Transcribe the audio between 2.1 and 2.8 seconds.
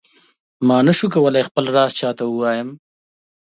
ووایم.